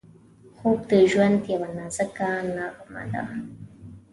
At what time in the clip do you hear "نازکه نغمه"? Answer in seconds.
1.77-3.03